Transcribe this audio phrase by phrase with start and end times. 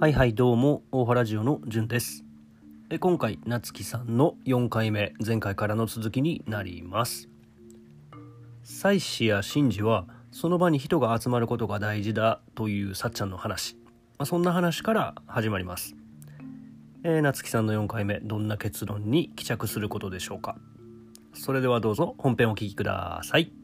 [0.00, 2.24] はいはいどうも大原ジオのじゅんです。
[2.88, 7.28] え今回夏木さんの4回目前回からの続きになります。
[8.62, 13.76] 祭祀や神事はその場に人が集まることが大事だというさっちゃんの話、
[14.18, 15.96] まあ、そんな話から始まります。
[17.02, 20.56] えー、夏木さんの4回目どんな結論に帰着することでしょうか。
[21.34, 23.57] それではどうぞ本編お聞きください。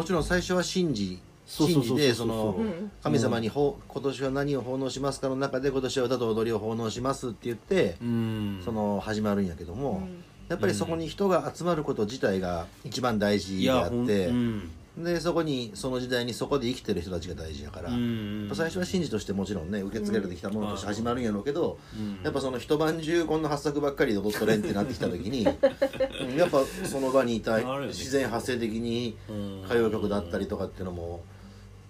[0.00, 8.62] もちろん最初は神事そうそうそのうん神様にほ今年は何を奉納しますかの中で今年は歌と踊りを奉納しますって言ってうん。
[8.64, 10.24] その始まるんやけども、うん。
[10.48, 14.70] やっぱりそこに人が集まること自体が一番大事であって、うん
[15.04, 22.22] でそこにその時代にそこで生きてる人たちが大事やから、うん最初は神事としてもちろんね受け継がれてきたものとして始まるんやろうけど、うん。
[22.22, 25.46] やっぱその一晩中こんな発作ばっかりで踊っとれんってなってきた時に
[26.20, 31.20] うんやっぱその場にいた自然発生的にうん歌謡曲だったりとかっていうのも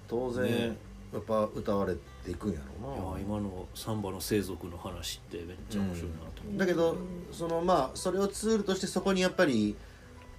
[0.09, 0.77] 当然ね。
[1.13, 6.97] やっぱ歌われていくんやろうな、いや今のサンバの生族の話ってめっちゃ面白いなと思う、だけど
[7.33, 9.75] そのまあそれをツールとしてそこにやっぱり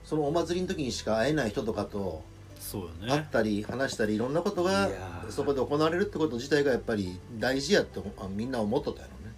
[0.06, 2.24] そのお祭りの時にしか会えない人とかと
[2.62, 3.08] そうよね。
[3.08, 5.32] 会ったり話したりいろんなことがいやー。
[5.32, 9.36] そこで行われるってこと自体がやっぱり大事やって思あみんな思っとったやろね。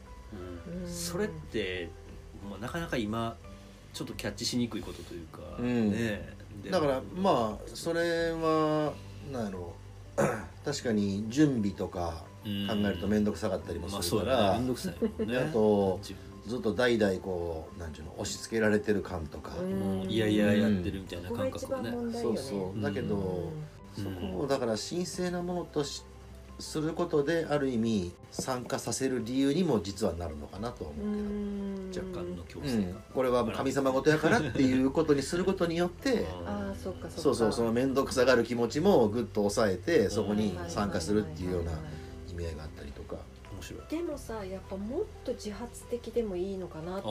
[0.76, 0.84] うん。
[0.84, 0.92] うん。
[0.94, 1.90] それって、
[2.50, 3.38] まあ、なかなか今
[3.94, 5.92] ちょっとキャッチしにくいことというか、うん。
[5.92, 6.34] ね。
[6.64, 8.94] でだからまあそれは
[9.32, 9.74] なんやろ。
[10.64, 14.32] 確かに準備とかうん考えると面倒くさかったりもまあすそうだね。
[14.32, 15.38] るから、面倒くさいもんね。
[15.38, 16.14] あと自
[16.46, 22.82] ずっと代々こうなんちゅうの押し付けられてる感とか、もういやいややってるみたいな感覚をねそうそう。
[22.82, 24.04] だけど、うん。
[24.04, 26.04] そこをだから神聖なものとし
[26.60, 31.06] することである意味参加させる理由にも実はなるのかなとは思う
[31.92, 33.04] けど、うん若干の強う制が、ん。
[33.14, 37.10] これは神様事やからっていうことにすることによって ああそっか。
[37.10, 41.72] そうそうその面倒くさがる気持ちもぐっと抑えてそこに参加するっていうような
[42.32, 43.16] 意味合いがあったりとか。
[43.72, 44.06] 面白い。
[44.06, 47.02] でもさやっぱもっと自発的でもいいのかなっ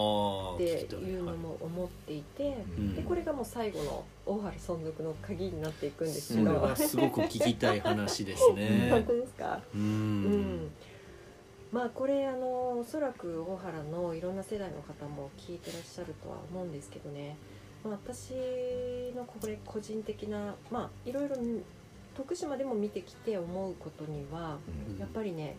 [0.59, 0.65] て
[0.97, 2.95] いうのも思っていて、うん。
[2.95, 8.89] でこれがもう最後の大原存続の鍵になっていくんですけそど、れはすごく聞きたい話ですね。
[8.93, 9.63] 本当ですか？
[9.75, 10.57] ううん。
[10.67, 10.71] ん
[11.73, 17.37] まあこれあのおそらく大原のいろんな世代の方も聞いてらっしゃるとは思うんですけどね、
[17.83, 18.34] まあ、私
[19.17, 21.37] のこれ個人的なまあいろいろ
[22.15, 24.59] 徳島でも見てきて思うことには
[24.91, 24.99] うん。
[24.99, 25.57] やっぱりね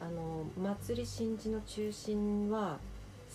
[0.00, 0.44] あの
[0.76, 2.78] 祭り神事の中心は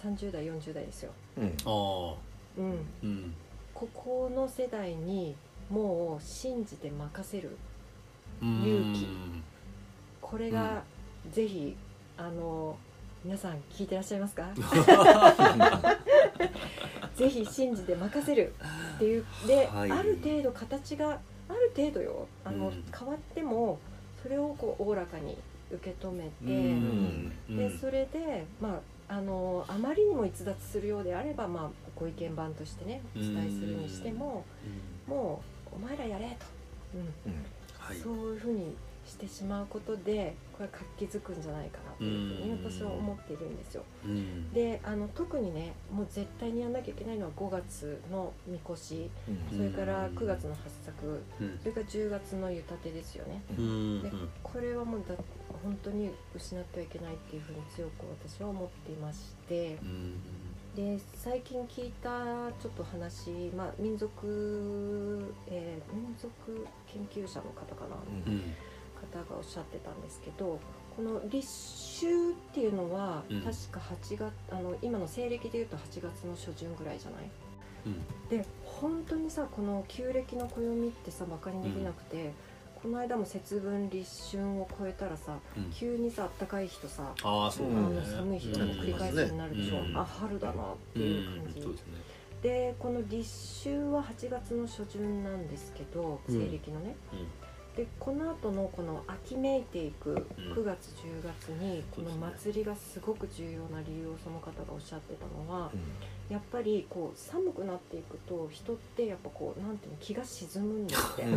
[0.01, 1.11] 30代40代ですよ。
[1.37, 1.57] うん。
[1.65, 2.15] ああ。
[2.57, 3.33] うん、うん。
[3.73, 5.35] ここの世代に
[5.69, 7.57] もう信じて任せる
[8.41, 8.63] うん。
[8.63, 9.07] 勇気。
[10.21, 10.83] これが
[11.31, 11.75] ぜひ
[12.17, 12.77] あの
[13.23, 14.47] 皆さん聞いてらっしゃいますか？
[17.15, 18.53] ぜひ信じて任せる
[18.95, 19.91] っていうで、はい。
[19.91, 22.27] ある程度形がある程度よ。
[22.45, 22.83] あの、うん。
[22.97, 23.79] 変わっても
[24.21, 25.37] それをこうおおらかに
[25.71, 26.49] 受け止めて、う
[27.53, 27.57] ん。
[27.57, 34.45] でそれでまああのあまりにも逸脱するようであれば、まあ、ご意見番としてねお伝えするにしても、
[35.07, 35.41] も
[35.71, 36.45] うお前らやれと、
[36.95, 37.31] うん。
[37.31, 37.45] うん。
[37.79, 37.97] はい。
[37.97, 38.75] そういうふうに
[39.09, 43.83] してしまうことでこれ活気づくんじゃないかなというふうに私は思っているんですよ。
[44.05, 44.53] うん。
[44.53, 49.57] であの特にねもう絶対にやんなきゃいけないのは5月のみこしうん。
[49.57, 51.57] それから9月の八作うん。
[51.59, 53.41] それから10月の湯立てですよね。
[53.57, 54.03] うん。
[54.03, 54.11] で
[54.43, 55.15] これはもうだ
[55.63, 60.13] 本当に失ってはいけないっていうふうに強く私は思っていましてうん
[60.75, 62.09] で最近聞いた
[62.61, 68.33] ちょっと話、まあ、民族、えー民族研究者の方かな、うん。
[68.33, 68.41] うん。
[69.01, 70.59] 方がおっしゃってたんですけど
[70.95, 73.41] この立秋っていうのはうん。
[73.41, 77.29] 確か8月、あの今の西暦でいうと8月の初旬ぐらいじゃない？
[77.87, 78.29] うん。
[78.29, 82.31] で本当にさこの旧暦の暦ってさバカにできなくて、
[82.81, 85.69] この間も節分立春を超えたらさうん。
[85.71, 87.73] 急にさ暖かい日とさああそうね。
[87.75, 89.97] の寒い日が繰り返しになるでしょ、うん。
[89.97, 90.55] あ春だなっ
[90.93, 91.93] てうんいう感じ、そうですね。
[92.41, 96.35] でこの立秋は8月の初旬なんですけどうん。
[96.39, 96.95] 西暦のね、
[97.79, 100.17] でこの後のこの秋めいていくうん。
[100.51, 105.71] 9月10月にこの祭りがすごく重要な理由をその方がおっしゃってたのは
[106.29, 111.27] やっぱりこう寒くなっていくと人ってやっぱこうなんていうの気が沈むんだって、う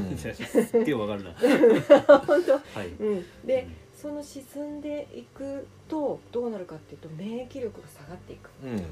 [0.99, 1.33] わかるな。
[2.27, 2.53] 本当。
[2.53, 2.89] はい。
[2.89, 8.51] うん、でその沈んでいくとどうなるかっていうと免疫力が下がっていく。
[8.65, 8.85] うん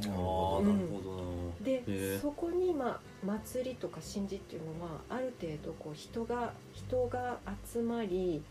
[0.00, 0.62] なるほ
[1.04, 1.64] どな。
[1.64, 7.38] でへえそこにまあ祭りとか神事っていうのはある程度こう人が人が
[7.72, 8.42] 集まり、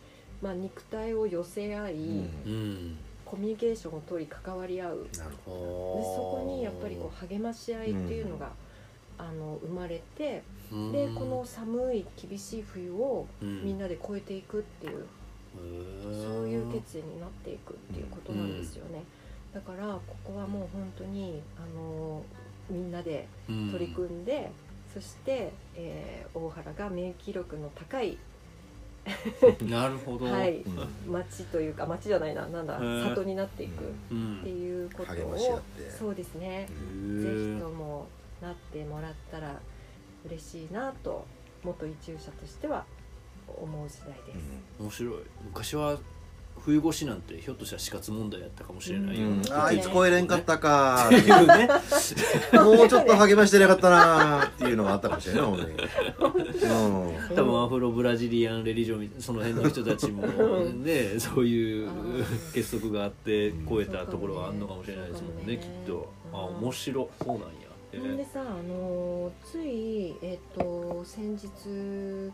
[0.42, 2.31] まあ、肉体を寄せ合い、うん。
[2.45, 5.07] うんコミュニケーションを取り関わり合う。
[5.12, 8.51] でなるそほこにやっぱりこう励まし合いっていうのが、
[9.18, 10.92] あの生まれてうん。
[10.92, 13.65] でこの寒い厳しい冬をうん。
[13.65, 15.07] みんなで越えていくっていう、
[16.03, 19.03] そういう決意になっていくっていうことなんですよね。
[19.56, 22.22] だからここはもう本当にあの
[22.69, 24.52] みんなで取り組んで、
[24.94, 28.18] そして、えー大原が免疫力の高い、
[29.60, 30.62] うんなるほど、はい。
[31.07, 34.42] 町というか町じゃないななんだ里になっていくっうん。
[34.44, 35.62] ていうことを
[35.98, 38.07] そうですね、へぜーひとも
[38.42, 39.62] なってもらったら
[40.25, 41.25] 嬉しいなと
[41.63, 42.84] 元移住者としては
[43.48, 44.81] 思う次第です。
[44.81, 45.13] 面白い。
[45.46, 45.98] 昔は
[46.60, 49.54] 冬越しなんてひょっとしたら死活問題やったかもしれないよ、うんうん。
[49.54, 51.06] あいつ超えれんかったか。
[51.07, 51.69] っていうね
[52.54, 57.36] もうちょっと励ましてなかったなっていうのがあったかもしれない本当にうん。
[57.36, 61.90] 多分アフロブラジリアンレリジョンその辺の人たちもねそういう
[62.54, 66.12] 結束があって超えたところはあるのかもしれないですもんねねきっと。
[66.34, 67.48] あうん面白そうなんや
[67.94, 72.31] へほんでさ、あのつい、えっと先日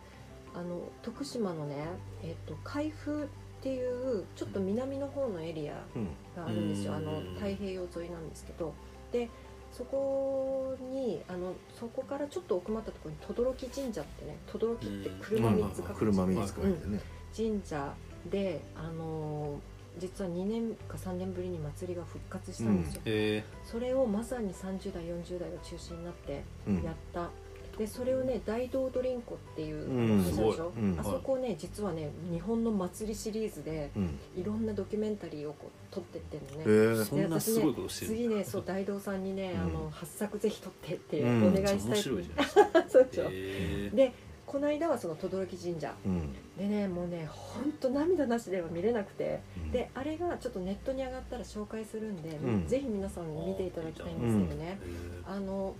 [0.55, 1.75] あの徳島のね、
[2.23, 3.29] えっと海部
[3.61, 6.05] っていうちょっと南の方のエリアうん
[6.35, 6.97] があるんですよ、うん。
[6.97, 8.73] あの太平洋沿いなんですけど。
[9.11, 9.29] で
[9.71, 13.17] そこにあのそこからちょっと奥まったところに
[13.55, 16.99] 轟神社ってね轟って車3つ書く車3つ書いてね。
[17.35, 17.93] 神社
[18.29, 19.59] であの
[19.97, 23.43] 実は2年か3年ぶりに祭りが復活したんですよ、え。
[23.63, 26.83] それをまさに30代40代が中心になってうん。
[26.83, 27.29] やった、
[27.77, 34.19] でそれをね大道ドリンコっていうでしょ、あそこね実はね日本の祭りシリーズでうん。
[34.35, 39.61] いろんなドキュメンタリーをこう撮ってってんのね、へえそんなすごいことしてる次ねそう大道さんにね、うん。
[39.61, 41.47] あの8作ぜひ撮ってってうん。
[41.47, 42.85] お願いしたい、面白いじゃないですか。
[42.89, 44.13] そうでしょ、へで
[44.45, 45.93] この間はその轟神社。
[46.05, 46.33] うん。
[46.57, 49.39] でねもうねほんと涙なしでは見れなくて。
[49.57, 49.71] うん。
[49.71, 52.67] であれがちょっとネットに上がったら紹介するんで、うん。
[52.67, 54.79] ぜひ皆さんに見ていただきたいんですけどね、
[55.25, 55.75] あの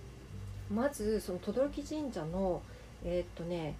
[0.74, 2.62] まずその轟神社の
[3.04, 3.74] えーっとね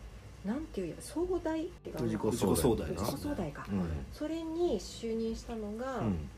[0.44, 3.84] なんていう総代っていうか藤子藤子総代藤子総代か、うん。
[4.12, 6.28] それに就任したのが、うん。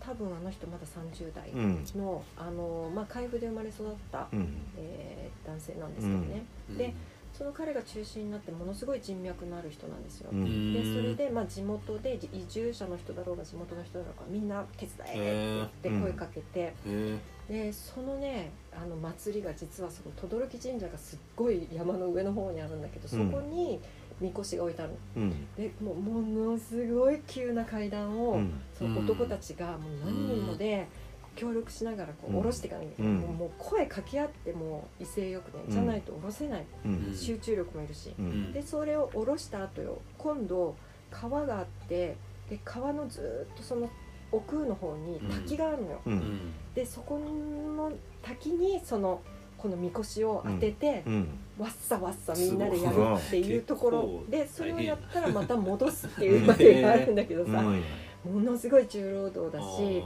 [0.00, 1.84] 多分あの人まだ30代うん。
[1.96, 4.56] の、あのまあ海部で生まれ育った、うん。
[4.76, 6.44] えー男性なんですけどね、
[6.76, 6.94] で
[7.36, 10.72] その彼が中心になってものすごい人脈のある人なんですよ、うん。
[10.72, 23.80] でそれで、まあ、地元で移住者の人だろうが地元の人だろうがみんな手伝えって言って声かけて、へでそのねあの祭りが実はその轟神社がすっごい山の上の方にあるんだけどそこに
[24.20, 24.98] みこしが置いてあるの。
[25.22, 25.54] うん。
[25.56, 28.60] でもうものすごい急な階段を、うん。
[28.78, 30.86] その男たちがもう何人もで
[31.36, 33.20] 協力しながらこうんう下ろしていかなきゃいけない、うん。
[33.20, 37.14] もう声かけ合っても威勢よくねじゃないと下ろせない、うん。
[37.14, 38.52] 集中力もいるし、うん。
[38.52, 40.74] でそれを下ろした後よ今度
[41.10, 42.16] 川があって
[42.48, 43.90] で川のずっとその
[44.32, 46.16] 奥の方に滝があるのよ、ううん。
[46.16, 47.92] んでそこの
[48.22, 49.20] 滝にその
[49.56, 51.28] このみこしを当てて、うん。
[51.58, 54.22] わっさわっさみんなでやるっていうところ。
[54.28, 57.82] でそれをやったらまた戻すっていうまでがあるんだけどさ、うん。
[58.24, 60.02] ものすごい重労働だあし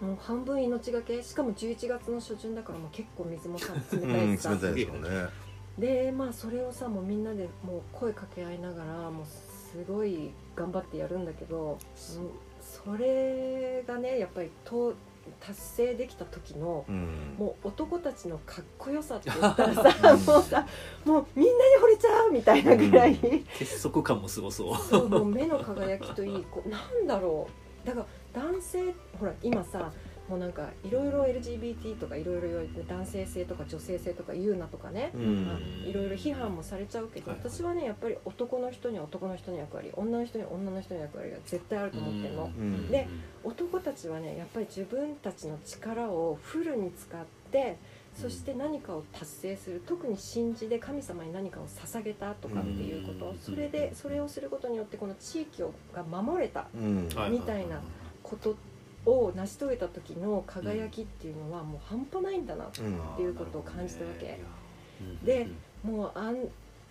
[0.00, 1.22] もう半分命がけ。
[1.22, 5.08] しかも11月の初旬だからもう結構水もさ 冷うんたいしさ、冷たいでしょうね。
[5.78, 11.78] でまあそれをさもうみんなでもう声かけ合いながらもうすごい頑張ってやるんだけど、うん
[12.60, 14.94] それがねやっぱりと
[15.38, 17.34] 達成できた時のうん。
[17.38, 20.66] もう男たちのかっこよさって言ったらさ もうさ
[21.04, 23.16] もうみんなに惚れちゃうみたいなぐらい、
[23.58, 24.76] 結束感もすごそう。
[24.76, 27.48] そうもう目の輝きといいこうなんだろ
[27.84, 27.86] う。
[27.86, 29.92] だから男性ほら今さ
[30.28, 35.12] もうなんかいろいろ LGBT とかいろいろ言われて男性性とか女性性とか言うなとかね。
[35.14, 37.40] いろいろ批判もされちゃうけどはい。
[37.40, 42.44] はい私はねやっぱり男の人には男の人の役割女の人には女の人の役割が絶対あると思ってるの。
[42.44, 42.90] うん。
[42.90, 43.06] で
[43.42, 47.76] 男たちはねやっぱり自分たちの力をフルに使って
[48.14, 53.30] そして何かを達成する特に神事で神様に何かを捧げたとかっていうこと。
[53.32, 53.38] うん。
[53.38, 57.08] それでそれをすることによってこの地域をが守れたうん。
[57.14, 57.82] はいみたいな
[58.24, 58.56] こと
[59.06, 64.40] を成し遂げた時の輝きっていうのはもう半端ないんだなうんっていうことを感じたわけ。
[65.00, 65.48] うんで
[65.84, 66.36] もうあん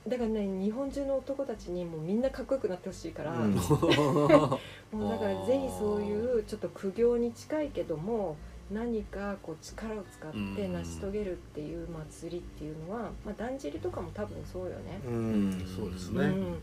[0.08, 3.54] だからね日本中の男たちにもうみんなかっこよくなってほしいから、うん。
[4.92, 8.36] もうだからぜひそういうちょっと苦行に近いけども
[8.70, 15.00] 何かこう力を使って成し遂げるっていう祭りっていうのは、まあ、だんじりとかも多分そうよね。
[15.08, 15.66] うん。
[15.66, 16.26] そうですね。
[16.26, 16.56] うん、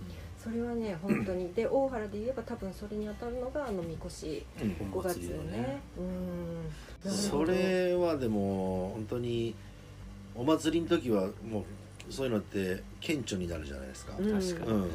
[0.43, 1.53] それはね 本当に。
[1.53, 4.45] で大原で言えば多分それに当たるのがあのみこし。
[4.61, 4.71] うん。
[4.91, 5.81] 5月のね。
[7.05, 7.13] うん。
[7.13, 7.45] そど。
[7.45, 9.55] れはでも本当に
[10.35, 14.33] お祭りの時はもうそういうのって顕著になるじゃないですか、うん。
[14.33, 14.89] 確かにうんっ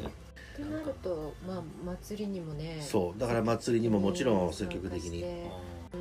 [0.56, 2.78] てなるとまあ祭りにもね。
[2.80, 3.20] そう。
[3.20, 5.24] だから祭りにももちろん積極的に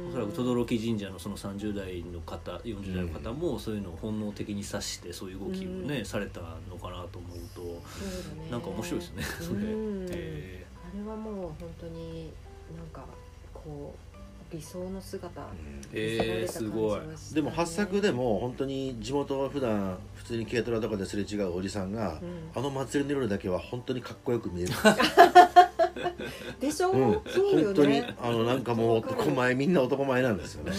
[0.09, 6.05] おそらく轟神社のその30代の方40代の方もそういうのを本能的に察してそういう動きをね、うん。
[6.05, 8.49] されたのかなと思うとそうだね。
[8.51, 10.07] なんか面白いですねそれ、うん。
[10.09, 12.31] えあれはもう本当に
[12.77, 13.05] なんか
[13.53, 14.15] こう
[14.51, 15.47] 理想の姿うん。
[15.91, 17.01] えーすごい。
[17.33, 22.51] でも発作でも本当に地元は普段普通に軽トラとかですれ違うおじさんが、うん。
[22.55, 24.73] あの祭りの夜だけは本当にかっこよく見える、
[26.59, 30.71] でしょ、うん、そうよ本当にねあのなんかもう男前みんな男前なんですよね。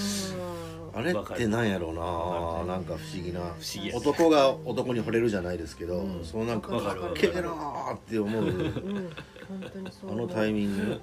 [0.95, 1.00] うん。
[1.00, 2.75] あれってなんやろうな。
[2.75, 3.40] なんか不思議な。
[3.40, 3.99] 不思議やね。
[3.99, 6.25] 男が男に惚れるじゃないですけど、うん。
[6.25, 7.21] そのなんかわかるわかる。
[7.21, 8.42] けえなーって思う。
[8.42, 9.11] うん。
[9.49, 11.00] 本当にそうあのタイミング、ー、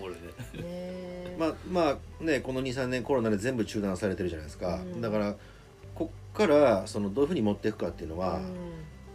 [0.00, 0.20] お俺ね。
[0.62, 1.36] ね。
[1.38, 5.00] まあまあねこの23年コロナで全部中断されてるじゃないですか、うん。
[5.00, 5.36] だから
[5.94, 8.44] こっからそのどういうふうに持っていくかっていうのは、うん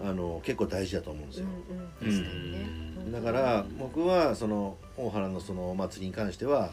[0.03, 1.47] あの結構大事だと思うんですよ、
[2.01, 3.11] うんうん。
[3.11, 6.71] だから僕はその大原のそのお祭りに関しては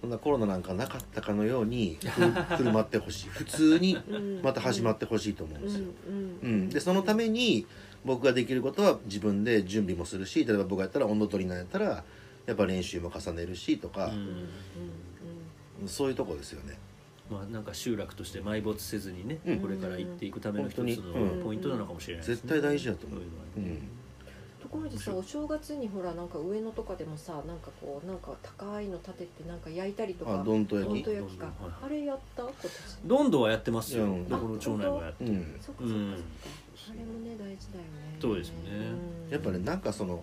[0.00, 3.28] そんなコロナなんかなかったかのようにふる振る舞ってほしい。
[3.30, 3.98] 普通に
[4.42, 7.66] また始まってほしいと思うんですよ、うんうん、でそのために
[8.04, 12.04] 僕ができることは自分で準備もするし例えば僕がやったら温度取りなんやったら
[12.46, 14.06] やっぱ練習も重ねるしとか。
[14.06, 14.18] う、んうん
[15.82, 15.88] うん。
[15.88, 16.78] そういうとこですよね
[17.30, 19.60] まあなんか集落として埋没せずにね、うん。
[19.60, 20.96] これから行っていくための一つ本当に。
[20.96, 21.38] うん。
[21.38, 23.18] のポイントなのかもしれないですね、絶対大事だと思う。
[23.20, 23.50] そういうのはね。
[23.56, 23.88] うん。
[24.60, 30.94] ところでさお正月にほらなんか上野とかでもさなんかこうなんか高いの立ててなんか焼いたりとかあどんと焼き。
[30.94, 31.46] どんと焼きか。
[31.46, 32.42] どんどんはいあれやった？
[32.42, 32.70] 今年。
[33.04, 34.28] どんどんはやってますよ、うん。
[34.28, 36.12] どこの町内もやってる、うんそっかそっかそっか、うん。
[36.12, 38.18] あれもね大事だよね。
[38.20, 38.54] そうですね。
[39.26, 40.22] うんやっぱねなんかその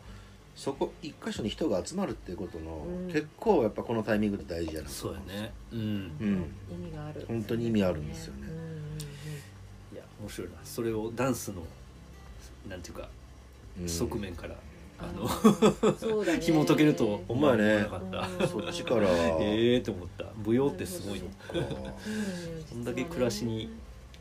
[0.57, 3.07] そこ一箇所に人が集まるっていうことの、うん。
[3.07, 5.53] 結構やっぱこのタイミングって大事じゃないそうやね。
[5.71, 5.79] うん。
[5.79, 5.83] う
[6.25, 6.51] ん。
[6.71, 7.25] 意味がある。
[7.27, 8.41] 本当に意味あるんですよね。
[8.41, 8.67] うんうんうん
[9.93, 10.55] いや面白いな。
[10.63, 11.61] それをダンスの
[12.67, 13.07] なんていうか、
[13.79, 13.87] うん。
[13.87, 14.55] 側面から
[14.99, 15.29] あの
[15.93, 16.39] そうだね。
[16.41, 18.49] 紐解けると思わなかった、うん。
[18.49, 19.07] そっちから。
[19.39, 20.25] ええって思った。
[20.43, 21.19] 舞踊ってすごい。
[21.19, 23.69] のかこんだけ暮らしに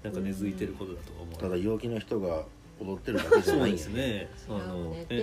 [0.02, 1.40] なんか根付いてることだとは思う。
[1.40, 2.44] ただ陽気な人が
[2.80, 4.28] 踊ってるだけじゃそうないですね。
[4.48, 5.06] ああののね。
[5.08, 5.16] え。
[5.16, 5.22] で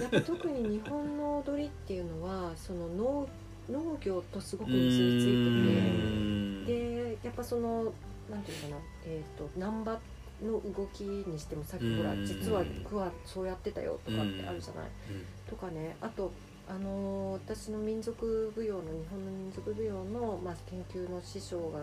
[0.00, 3.28] やっぱ特に日本の踊りっていうのはその農
[3.70, 7.92] 農業とすごくう結びついててでやっぱその
[8.30, 9.98] なんていうのかなえっ、と難波
[10.42, 12.24] の動きにしてもさっきほらうん。
[12.26, 14.90] 実は区はそうやってたよとかってあるじゃない。
[15.10, 15.24] うん。
[15.48, 15.96] とかね。
[16.00, 16.32] あと
[16.68, 21.80] あのー私の民族舞踊の日本の民族舞踊の、まあ、研究の師匠が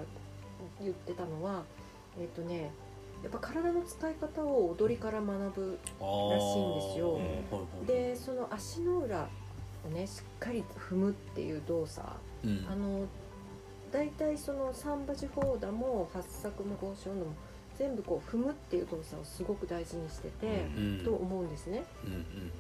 [0.82, 1.63] 言ってたのは
[2.20, 2.72] えっ、とね
[3.24, 7.13] やっぱ体の使い方を踊りから学ぶらしいんですよ。
[7.13, 9.27] はいはいでその足の裏
[9.86, 12.08] をねしっかり踏むっていう動作。
[12.44, 12.65] うん。
[12.70, 13.06] あの
[13.92, 17.25] 大体その三馬地方だも八作も五章のも
[17.77, 21.01] 全部こう踏むっていう動作をすごく大事にしてて、うん。
[21.03, 21.84] と思うんですね。
[22.03, 22.51] うんうん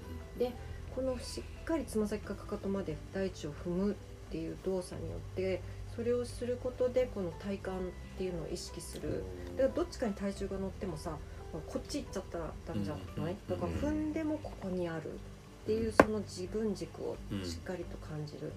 [0.95, 3.95] このしっかりつま先かかかとまで大地を踏むっ
[4.29, 5.61] ていう動作によって
[5.95, 7.71] それをすることでこの体幹っ
[8.17, 9.23] ていうのを意識する
[9.57, 11.17] だからどっちかに体重が乗ってもさ
[11.51, 18.51] こっち行っちゃったらダメじゃない、うんだから踏んでもここにあるっていうその自分軸をしっかりと感じる、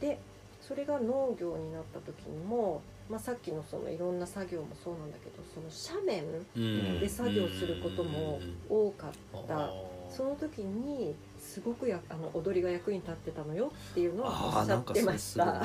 [0.00, 0.18] で
[0.60, 6.24] それが農業になった時にも、まあ、さっきのそのいろんな作業もそうなんだけどその斜面
[6.56, 7.00] うん。
[7.00, 9.72] で作業することも多かった、あ
[10.10, 15.46] その時にすごくやあの踊りが役に立ってたのよっていうのはおっしゃってました。
[15.46, 15.62] な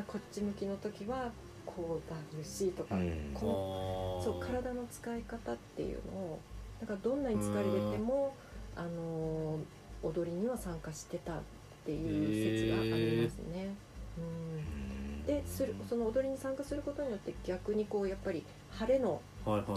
[0.00, 0.02] ん。
[0.02, 1.30] こっち向きの時は
[1.64, 3.02] こうだるしとか、うん。
[3.02, 4.24] ーこあー。
[4.24, 6.40] そう体の使い方っていうのを
[6.80, 8.34] なんかどんなに疲れてても、
[8.76, 9.60] あのー
[10.02, 11.36] 踊りには参加してたっ
[11.84, 13.74] ていう説がありますね。
[14.18, 19.22] うん、でするその踊りに参加することによって逆にこうやっぱり晴れの、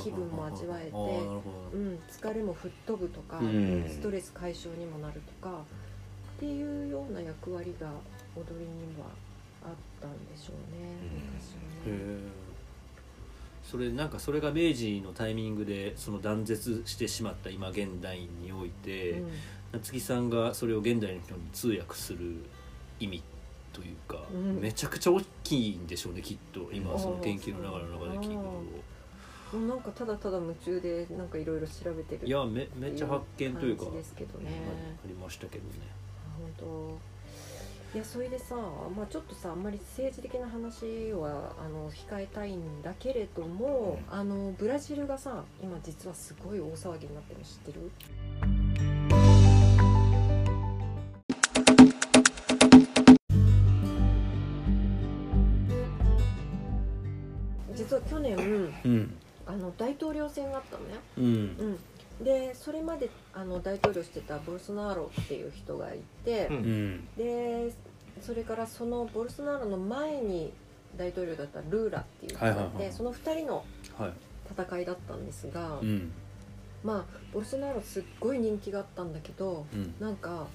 [0.03, 3.85] 気分も味わえてうん、疲れも吹っ飛ぶとか、うん。
[3.87, 5.61] ストレス解消にもなるとか
[6.37, 7.87] っていうような役割が
[8.35, 9.07] 踊りには
[9.65, 10.95] あったんでしょうね
[11.33, 12.45] 昔はね。
[13.63, 19.29] それなんかそれが明治のタイミングでその断絶してしまった今現代において、うん。
[19.73, 22.45] 夏木さんがそれを現代の人に通訳する
[22.99, 23.23] 意味
[23.73, 24.61] というか、うん。
[24.61, 26.69] めちゃくちゃ大きいんでしょうねきっと。
[26.71, 28.61] 今その研究の流れの中で聞くも
[29.53, 29.75] うな。
[29.75, 34.49] んかただただ夢中でなんかいろいろ調べてるといやめめっちゃ発見というか感じですけどね、
[35.03, 35.71] ありましたけどね。
[36.37, 37.14] 本当
[37.95, 38.55] いやそれでさ、
[38.93, 47.89] まあ、ちょっとさあんまり政治的な話はあの控えたいんだけれども、あのブラジルがさ今実はすごい大騒ぎになってるの知ってる？
[57.77, 58.35] 実は去年
[58.83, 59.17] うん。
[59.47, 61.77] あの大統領選があったのね、うん。
[62.19, 67.07] うん、でそれまであの大統領してたボルソナロっていう人がいて、うんうん。
[67.15, 67.71] で
[68.21, 70.51] それからそのボルソナロの前に
[70.97, 73.65] 大統領だったルーラっていう人がいて、はいはいはいその2人の
[73.97, 74.13] はい。
[74.47, 76.11] 戦いだったんですが、うん。
[76.83, 79.93] まあボルソナロすっごい人気があったんだけどうん。
[79.99, 80.47] なんか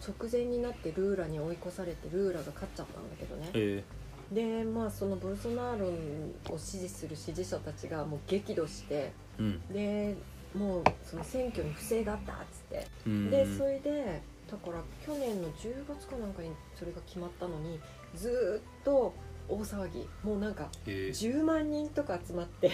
[0.00, 3.50] 直前になってルーラに追い越されてルーラが勝っちゃったんだけどね。
[3.54, 3.84] え
[4.32, 5.88] でまあそのボルソナロ
[6.54, 9.68] を支持する支持者たちがもう激怒してーうん。
[9.68, 10.16] で
[10.54, 12.86] もうその選挙に不正があったっつって。
[13.06, 13.30] うん。
[13.30, 17.78] でそれでだから去年の10月かなんかにそれが決まったのに
[18.14, 19.14] ずーっと
[19.48, 20.08] 大騒ぎ。
[20.22, 21.32] もうなんかえー。
[21.32, 22.70] 10万人とか集まって、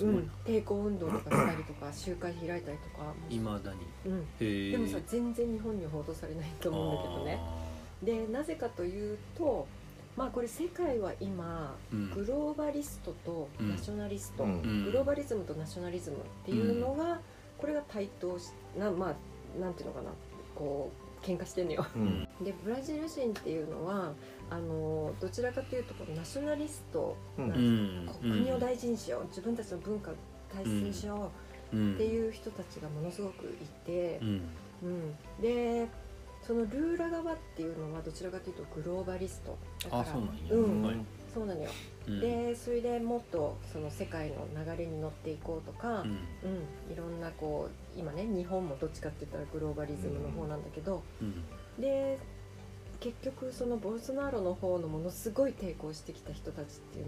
[0.00, 3.12] うん、抵抗運動とかしたりとか集会開いたりとか。
[3.28, 3.80] いまだに。
[4.06, 7.40] うん、でもさ全然日本には報道されないと思うんだけどね。
[8.02, 9.66] でなぜかというと
[10.16, 12.10] まあこれ世界は今うん。
[12.10, 14.50] グローバリストとナショナリスト、うん。
[14.50, 14.84] うん。
[14.84, 17.20] グローバリズムとナショナリズムっていうのが、
[17.58, 20.10] これが対等しなまあなんていうのかな
[20.54, 20.90] こ
[21.22, 21.86] う喧嘩してんのよ。
[21.94, 22.28] うん。
[22.42, 24.12] でブラジル人っていうのは
[24.50, 28.06] あのどちらかというとこのナショナリストううん。
[28.06, 30.14] ん国を大事にしよう自分たちの文化を
[30.54, 31.30] 大切にしよ
[31.72, 33.48] ううっていう人たちがものすごくい
[33.86, 34.42] てう、ん。
[34.82, 35.86] うん、で
[36.42, 39.56] そのルーラ側っていうのはどちらかというとグローバリスト。
[39.84, 40.32] だからあそうなんや。
[40.50, 40.82] うん。
[40.82, 40.96] はい
[41.32, 41.70] そうなのよ、
[42.08, 42.20] うん。
[42.20, 46.10] でそれでもっとその世界の流れに乗っていこうとか、うん。
[46.10, 46.12] う
[46.90, 51.44] ん、いろんなこう今ね日本もどっちかって言ったらグローバリズムの方なんだけど、うん。
[51.80, 52.18] で
[53.00, 57.06] 結局そのボルソナロの方のものすごい抵抗してきた人たちっていう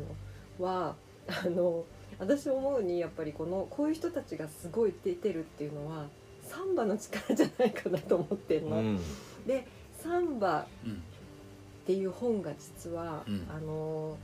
[0.59, 0.97] のは
[1.29, 1.85] あの
[2.19, 6.07] 私思うにやっぱりこのこういう人たちがすごい出てるっていうのは
[6.43, 8.77] サンバの力じゃないかなと思ってんの。
[8.77, 9.01] うん。
[9.47, 9.67] で
[10.03, 11.03] サンバうん
[11.85, 13.47] っていう本が実は、うん。
[13.55, 14.17] あの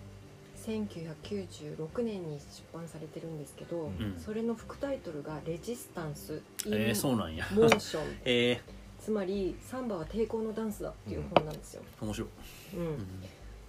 [0.67, 4.19] 1996年に出版されてるんですけど、うん。
[4.19, 7.47] それの副タイトルが「レジスタンス・イン・えーそうなんや。
[7.55, 8.61] モーション」 え
[8.99, 11.83] つまりサンバは抵抗のダンスだっていう本なんですよ。
[12.01, 12.29] ー面白い。
[12.77, 12.99] うんうん。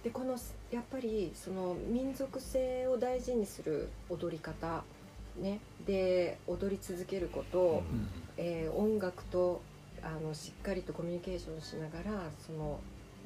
[0.02, 0.36] でこの
[0.70, 4.84] やっぱりその民族性を大事にする踊り方、
[5.38, 8.08] ね、で踊り続けること、うん。
[8.36, 9.60] えー音楽と
[10.02, 12.80] あのしっかりとコミュニケーションしながらその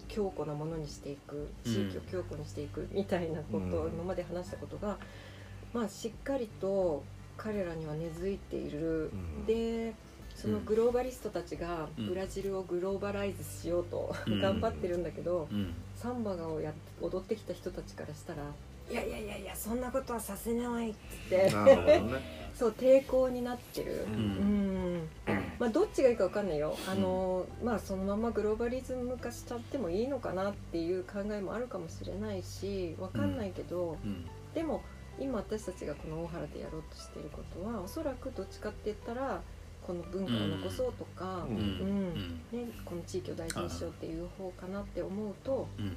[0.08, 3.92] 強固なものにしていく地域を強固にしていくみたいなことをうん。
[3.92, 4.98] 今まで話したことが、
[5.72, 7.02] まあ、しっかりと
[7.36, 9.46] 彼らには根付いている、うん。
[9.46, 9.94] で
[10.34, 12.06] そのグローバリストたちがうん。
[12.08, 14.40] ブラジルをグローバライズしようと、うん。
[14.40, 15.74] 頑張ってるんだけど、うん。
[15.96, 18.42] サンバをや踊ってきた人たちからしたら
[18.90, 22.10] 「いやいやいやいやそんなことはさせない」っつってね。
[22.54, 24.04] そう抵抗になってる。
[24.04, 25.08] ううんん
[25.58, 26.76] まあ、どっちがいいかわかんないよ。
[26.88, 34.26] あの、まあそのままグローバリズム化しちゃってもいいのかなっていう考えもあるかもしれないしわかんないけど、うん。
[34.54, 34.82] でも
[35.18, 39.40] 今私たちがこの大原でやろうとしていることはおそらくどっちかって言ったら
[39.86, 41.56] この文化を残そうとか、うん。
[41.56, 41.62] うん。
[42.52, 42.66] うん。
[42.66, 45.96] ね、この地域を大事にしようっていう方かなって思うとうん。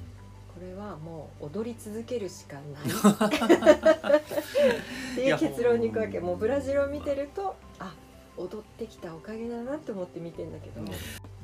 [0.54, 2.82] これはもう踊り続けるしかない。
[4.20, 6.18] っていう結論に行くわけ。
[6.18, 7.94] もうブラジルを見てるとあ
[8.36, 10.80] 踊ってきたおかげだなって思って見てんだけど、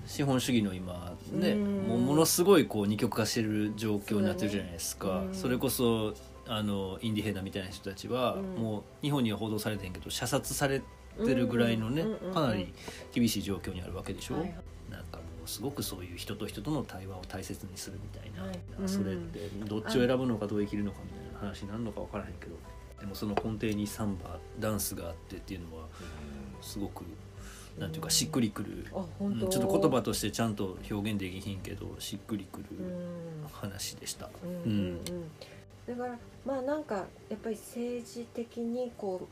[0.07, 1.83] 資本主義の今ねうん。
[1.89, 5.21] もうものすごいこう二極化してる状況になってるじゃないですか。
[5.21, 5.27] ね。
[5.27, 5.35] うん。
[5.35, 6.15] それこそ
[6.47, 8.63] あのインディヘナみたいな人たちは、うん。
[8.63, 10.81] もう日本には報道されてんけど射殺され
[11.25, 12.73] てるぐらいのね、かなり
[13.13, 14.55] 厳しい状況にあるわけでしょ、はいはい。
[14.91, 18.89] なんかもうすごくそういう人と人との対話を大切にするみたいな、はい。
[18.89, 22.57] それってどっちを選ぶのかどう生きるのかみたいな話になるのか分からへんけど。
[23.01, 25.86] でもその根底にサンバダンスがあってっていうのは
[26.67, 27.05] すごく
[27.79, 32.83] なんていうかしっくりくる、あうんちょっと言葉としてちゃんと表現できひんけどしっくりくるう
[33.45, 33.49] ん。
[33.53, 34.29] 話でした。
[35.87, 39.27] だからまあなんかやっぱり政治的にこう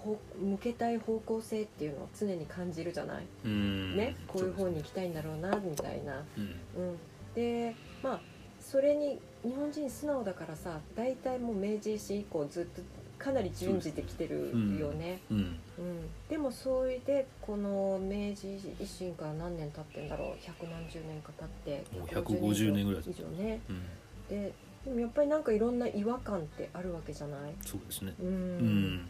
[0.00, 3.96] ほ向けたい方向性っていうのを常に感じるじゃない、うん。
[3.96, 4.16] ね？
[4.26, 6.44] こういう方に行きたいんだろうなみたいな、うん。
[6.44, 6.96] うん、
[7.34, 8.20] でまあ
[8.60, 12.82] それに日本人素直だからさ大体もう明治維新以降ずっと
[13.22, 15.36] かなり順次できてるよね、うん。
[15.36, 15.58] うん。
[16.28, 20.38] でもそれでこの明治維新から何年経ってんだろう。
[20.40, 21.48] 百何十年か経っ
[21.82, 23.60] てもう150年ぐらい以上ね。
[23.68, 23.82] うん。
[24.28, 24.52] で
[24.84, 27.52] でもやっぱりなんかいろんな違和感ってあるわけじゃない？
[27.64, 28.14] そうですね。
[28.18, 29.06] うん、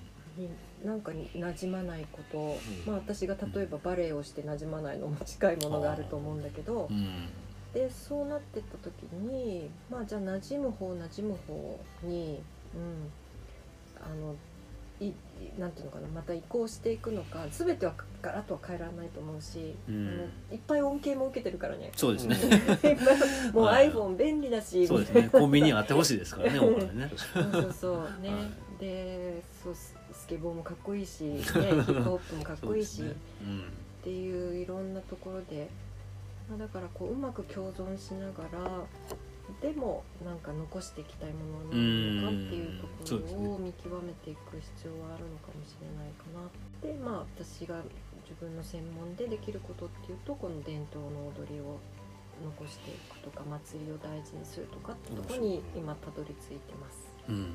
[0.85, 2.57] なんかに馴染まないこと、うん。
[2.87, 7.29] まあ私が例えばバレエをして馴染まないのも近いものがあると思うんだけど、うん。
[7.73, 12.42] でそうなってった時にまあじゃあ馴染む方馴染む方に、
[12.75, 13.11] うん、
[14.01, 14.35] あの
[15.01, 15.13] い
[15.59, 20.09] なんていうのかなまた移行していくのか全てはガラッとは変えられないと思うし、うん。
[20.09, 21.91] あのいっぱい恩恵も受けてるからね。
[21.97, 22.37] そうですね、
[23.53, 23.91] もうはい。
[23.91, 24.87] iPhone 便利だし。
[24.87, 25.29] そうですね。
[25.33, 27.13] コンビニにあってほしいですからね 大原ね。
[27.17, 28.23] そうそうそう。
[28.23, 33.15] ね、はでそうススケボーもかっこいいし、ね、ヒップホップもかっこいいし、そうですね。
[34.01, 35.69] っていういろんなところで、
[36.49, 39.17] まあ、だからこううまく共存しながら
[39.61, 41.77] でもなんか残していきたいものな
[42.23, 47.83] のかっていうところを見極めていく必要はあるのかもしれないかなでまあ私が
[48.25, 51.79] 自分の専門でできることっていうとこの伝統の踊りを
[52.45, 57.13] 残していくとか祭りを大事にするとかってとこに今たどり着いてます。
[57.29, 57.55] うん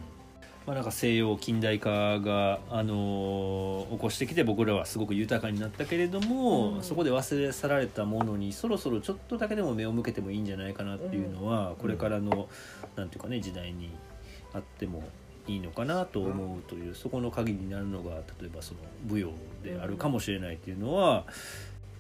[0.66, 6.84] まあ、なんか西洋近代化が、あのー起こしてきて僕らはすごく豊かになったけれども、うん。
[6.84, 12.50] そこで忘れ去られたものにそろそろちょっとだけでも目を向けてもいいんじゃないかなっていうのは、これからの
[12.96, 13.92] なんていうかね時代に
[14.54, 15.04] あっても
[15.48, 19.32] いいのかなと思うという、そこの鍵になるのが例えばその舞踊
[19.64, 21.26] であるかもしれないっていうのは、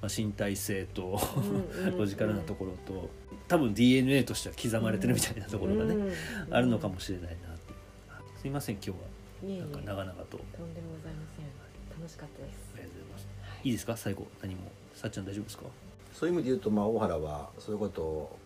[0.01, 1.39] まあ、身体性とう
[1.83, 3.09] んうんロジカルなところと
[3.47, 6.53] 多分 DNA としては刻まれてるみたいなところがね、うん。
[6.53, 7.54] あるのかもしれないな
[8.45, 8.95] すいません今日は。
[9.57, 10.37] なんか長々と。
[10.37, 11.99] とんでもございません。
[11.99, 12.75] 楽しかったです。
[12.75, 13.27] ありがとうございます。
[13.63, 13.69] い。
[13.69, 13.97] いですか？
[13.97, 14.71] 最後何も？
[14.93, 15.63] さっちゃん大丈夫ですか？
[16.13, 18.37] そういう意味で言うとまあ大原はそういうことを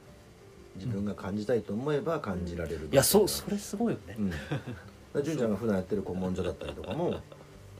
[0.78, 4.16] 自分が感じたいと思えば感じられる、いやそうそれすごいよね。
[4.18, 4.22] う。
[4.22, 4.30] ん。
[4.30, 4.42] だか
[5.16, 7.22] ら純ちゃんが普段やってる古文書だったりとかもやっ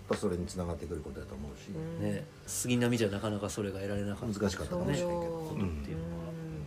[0.10, 2.04] ぱそれにつながってくることだと思うし、うん。
[2.04, 2.26] ね。
[2.46, 4.40] 杉並じゃなかなかそれが得られなかった。
[4.42, 5.58] 難しかったかもしれないけど、そう。
[5.58, 5.70] うん。
[5.70, 5.98] っていう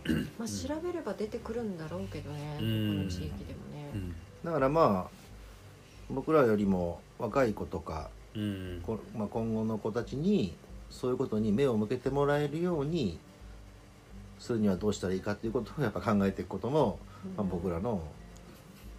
[0.05, 0.29] うん。
[0.39, 2.97] まあ調べれば出てくるんだろうけどね、うん。
[2.97, 4.15] この地域でもね、うん。
[4.43, 5.22] だからまあ
[6.13, 8.81] 僕らよりも若い子とか、うん。
[8.85, 10.55] こまあ、今後の子たちに
[10.89, 13.19] そういうことに目を向けてもらえるように
[14.39, 16.99] するにはどうしたらいいかっていうことをやっぱ考えていくことも、
[17.35, 18.01] まあ、僕らの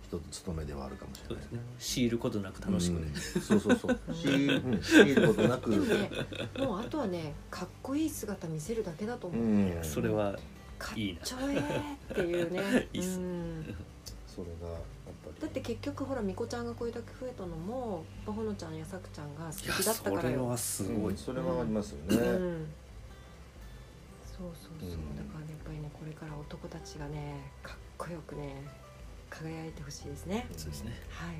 [0.04, 1.44] 一つ務めではあるかもしれない。
[1.44, 1.60] ね。
[1.78, 3.12] 強いることなく楽しくね。
[3.36, 3.40] うん。
[3.40, 4.14] そうそうそう。
[4.14, 6.10] し、 うん、強いることなく、でもね
[6.58, 10.38] もうあとはねかっこいい姿見せるだけだと思う、うん、それは
[10.78, 11.20] かっいいな。
[11.20, 11.56] ちょえ
[12.10, 12.88] えっていうね。
[12.92, 13.18] いいっす。
[13.18, 13.74] うん。
[14.26, 14.78] それが
[15.44, 20.20] だって結局ほらみこちゃんがこれだけ増えたのもほのちゃんやさくちゃんが素敵だったからよ。
[20.22, 21.12] それはすごい。
[21.12, 21.16] うん。
[21.18, 22.66] それはありますよね、うん、
[24.24, 25.14] そうそうそう、うん。
[25.14, 28.54] だからやっぱりねこれから男たちがねかっこよくね
[29.28, 30.46] 輝いてほしいですね。
[30.56, 30.92] そうですね。
[31.10, 31.34] はい。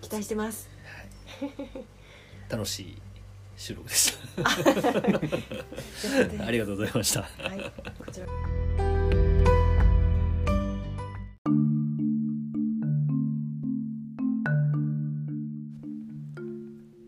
[0.00, 0.70] 期待してます。
[2.48, 3.02] 楽しい
[3.58, 4.16] 収録でし
[6.38, 6.46] た。
[6.46, 7.20] ありがとうございました。
[7.20, 8.95] あはいこちら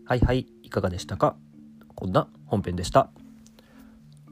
[0.09, 1.35] はいはいいかがでしたか？
[1.93, 3.11] こんな本編でした、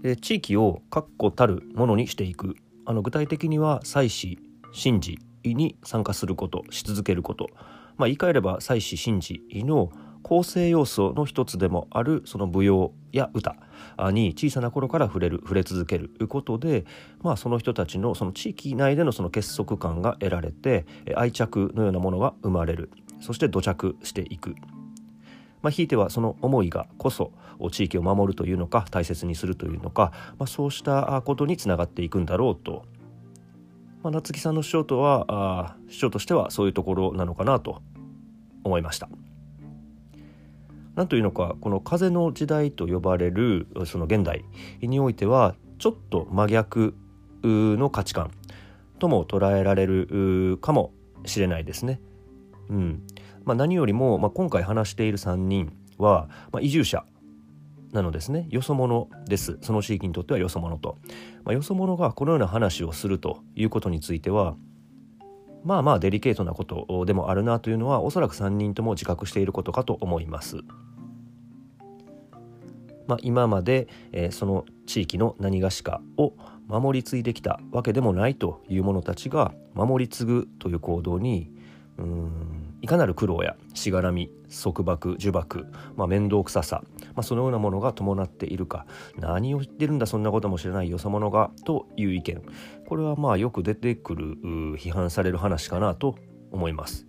[0.04, 2.56] え地域を確固たるものにしていく。
[2.88, 4.40] あの具体的には祭祀
[4.74, 7.52] 神事に参加することし続けること、
[7.96, 9.92] まあ、言い換えれば祭祀神事の
[10.24, 13.56] 構成要素の一つでもあるその舞踊や歌
[14.12, 16.86] に小さな頃から触れる触れ続けることで、
[17.22, 22.90] まあ、その人たちのその地域内でのその結束感が得られて愛着のようなものが生まれる。
[23.22, 24.56] そして土着していく。
[25.62, 27.32] まあ、ひいてはその思いがこそ
[27.72, 32.86] 地域を守るというのか大切にするというのか、まあ、そうしたことにつながっていくんだろうと、
[34.04, 37.82] まあ、夏木さんの主張とはあ主張としてはそういうところなのかなと
[38.64, 39.10] 思いました。
[40.96, 44.44] なんというのかこの風の時代と呼ばれるその現代
[44.82, 46.96] においてはちょっと真逆
[47.44, 48.32] の価値観
[48.98, 50.92] とも捉えられるかも
[51.26, 52.00] しれないですね。
[52.70, 53.04] うん
[53.48, 57.06] まあ、何よりも、まあ、今回話している3人は、まあ、移住者
[57.94, 58.46] なのですね。
[58.50, 59.58] よそ者です。
[59.62, 60.98] その地域にとってはよそ者と、
[61.46, 64.58] まあ、よそ者がこのような話をするということについては
[65.64, 70.58] まあまあデリケートなことでもあるなというのはおそらく3人とも自覚していることかと思います。
[73.08, 76.34] まあ、今まで、えーその地域の何がしかを
[76.68, 81.52] 守り継いできたわけでもないという者たちが守り継ぐという行動に
[81.98, 82.57] うん
[82.88, 85.66] いかなる苦労やしがらみ束縛呪縛、
[85.98, 88.86] まあ、面倒くささ、まあ、そのようなものが伴っているか。
[89.18, 92.42] 何を言ってるんだそんなことも知らないよそ者がという意見。
[92.88, 94.38] これはまあよく出てくる
[94.78, 96.16] 批判される話かなと
[96.50, 97.06] 思います。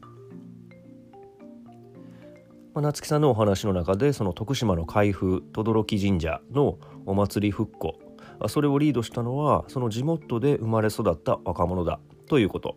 [2.74, 8.00] まあ、夏木さんのお話の中でその徳島の海部轟神社のお祭り復興
[8.48, 12.76] それをリードしたのはその地元で生まれ育った若者だということ、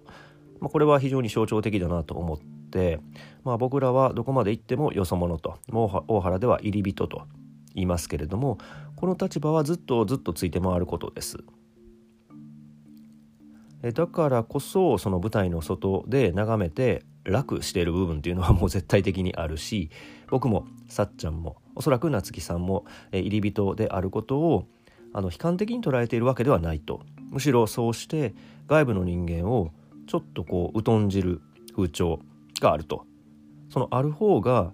[0.60, 2.40] まあ、これは非常に象徴的だなと思っ、
[3.44, 7.24] まあ、僕らはどこまで行ってもよそ者ともう大原では入り人と
[7.74, 8.58] 言いますけれども
[8.96, 11.44] この立場はずっとずっとついて回ることです。
[13.82, 19.90] だからこそその舞台の外で眺めて楽している部分っていうのは もう絶対的にあるし
[20.30, 24.68] 僕もさっちゃんもおそらく夏木さんも、え、入り人であることを
[25.14, 28.36] あの悲観的に捉えているわけではないとむしろそうして
[28.68, 29.72] 外部の人間を
[30.06, 31.42] ちょっとこう疎んじる
[31.76, 32.20] 風潮
[32.62, 33.06] があると
[33.70, 34.74] そのある方が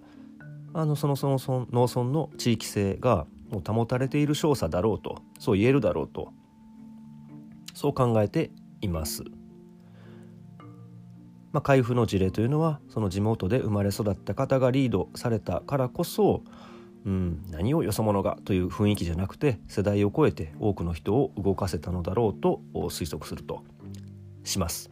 [0.74, 6.32] あのそのそのその農村の地域性がもう保たれている少佐だろうとそう言えるだろうと
[7.74, 9.24] そう考えています。
[11.50, 16.42] まあ、海部の事例というのはその地元で生まれ育った方がリードされたからこそ、
[17.06, 23.64] うん、何をよそ者がという雰囲気じゃなくて世代を超えて多くの人を動かせたのだろうと推測すると
[24.44, 24.90] します。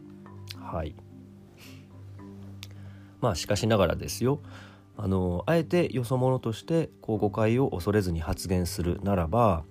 [0.59, 0.95] はい
[3.21, 4.41] まあしかしながらですよ
[4.97, 9.63] あのあえてよそ者としてこう誤解を恐れずに発言するならば、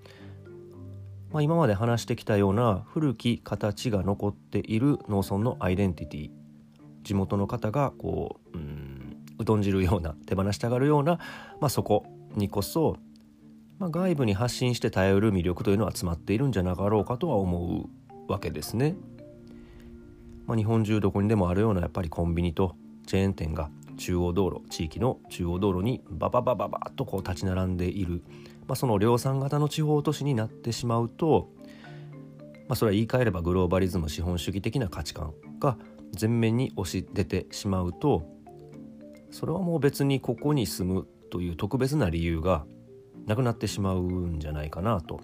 [1.33, 6.31] まあ、今まで話してきたような古き形が残っている農村のアイデンティティ
[7.03, 8.97] 地元の方がこううん
[9.45, 11.19] 疎んじるような手放したがるような、
[11.61, 12.07] まあ、そこ
[12.37, 12.97] にこそ、
[13.79, 17.89] まあ、外部に発信して頼る魅力というのは詰まっているんじゃなかろうかとは思
[18.29, 18.97] うわけですね。
[20.47, 28.23] まあ、日本中どこにでもあるようなやっぱりコンビニとチェーン店が中央道路地域の中央道路にバババババッとこう立ち並んでいる、
[28.67, 31.51] まあ、その量産型の地方都市になってしまうと、
[32.69, 35.79] まあ、それは言い換えればグローバリズム資本主義的な価値観が
[36.19, 38.29] 前面に押し出てしまうと
[39.31, 42.65] それはもう別にここに住むという特別な理由が
[43.27, 45.21] なくなってしまうんじゃないかなと。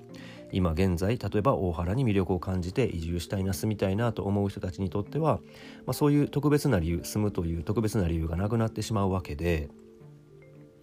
[0.52, 5.40] 今現在例えば大原に魅力を感じて移住したいな住みたいなと思う人たちにとっては、
[5.86, 9.68] まあ、そういう特別な理由住むという特別な理由がなくなってしまうわけで、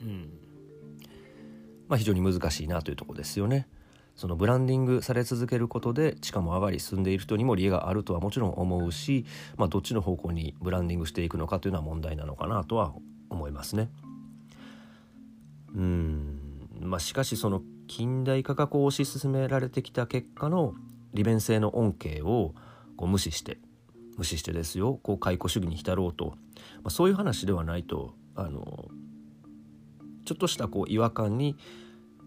[0.01, 0.29] うん
[1.87, 3.67] まあ、非常に難しいなというとこですよね。
[4.15, 12.93] そのブランディングされ続けることで地価も上がり住んでいる人にも利益があるとはもちろん思うし、まあ、どっちの方向にブランディングしていくのかというのは問題なのかなとは
[13.29, 13.89] 思いますね。
[15.73, 16.39] うん
[16.81, 20.75] まあ、しかしその近代化がこう推し進められてきた結果の
[21.13, 22.53] 利便性の恩恵を
[22.95, 23.57] こう無視して
[24.15, 26.35] 無視してですよこう解雇主義に浸ろうと、
[26.75, 28.89] まあ、そういう話ではないとあの
[30.23, 31.57] ちょっとしたこう違和感に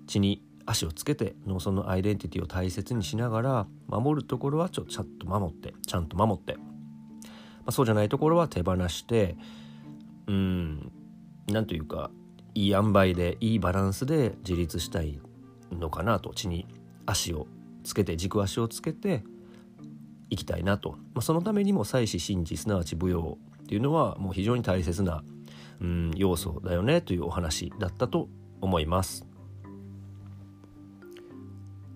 [0.06, 6.62] 地に足をつけて農村のアイデンティティを大切にしながら守るところはちょちゃんと守ってちゃんと守って、ま
[7.66, 9.36] あ、そうじゃないところは手放して
[10.26, 10.92] うん
[11.46, 12.10] なんというか
[12.54, 15.20] いい塩梅でいいバランスで自立したい
[15.78, 16.66] のかなと地に
[17.06, 17.46] 足を
[17.84, 19.24] つけて軸足をつけて
[20.30, 25.22] いきたいなと、まあ、そのためにも祭祀神事すなわち舞踊っていうのはもう非常に大切な、
[25.80, 28.28] うん、要素だよねというお話だったと
[28.60, 29.26] 思います。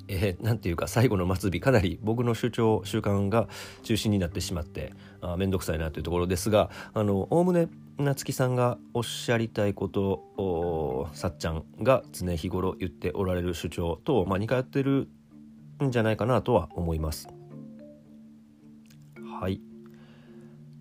[0.09, 3.49] えー、なんていうか最後の末尾かなり僕の主張習慣が
[3.83, 10.03] 中心になってしまってあ面倒くさいなというところですがおおむね夏木さんがおっしゃりたいこと
[10.37, 15.09] をさっちゃんが常日頃言っておられる主張と、まあ、似通ってる
[15.83, 17.29] んじゃないかなとは思います。
[19.41, 19.61] はい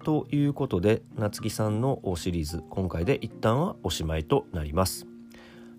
[0.03, 5.07] ということで夏木さんのシリーズ今回で一旦はおしまいとなります。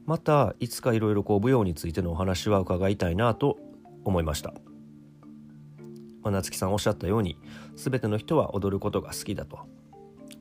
[0.07, 3.59] またいつかいろいろこう舞踊についてのお話は伺いたいなと
[4.05, 4.55] 思いました。
[6.23, 7.39] まあ、夏木さんおっしゃったように
[7.77, 9.61] 全ての人は踊ることが好きだと、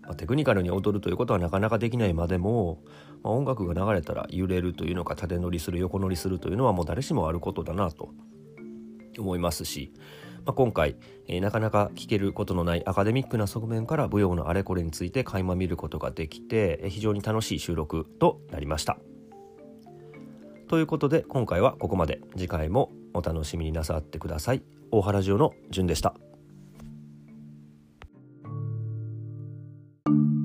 [0.06, 2.84] まあ、テクニカルに踊るということはなかなかできないまでも、
[3.24, 8.10] まあ、音楽が流れたら揺れるというのか縦乗りする横乗りするというのはもう誰しもあることだなと。
[9.22, 9.92] 思いますし、
[10.46, 10.96] まあ、今回、
[11.28, 18.98] えー、なかなか聞けることのないアカデミックな側面から舞踊のあれこれについて垣間見ることができて、えー、非常に楽しい収録となりました。
[20.68, 22.22] ということで今回はここまで。
[22.36, 24.64] 次回もお楽しみになさってください。
[24.92, 26.16] 大原城の順でした。
[30.08, 30.45] you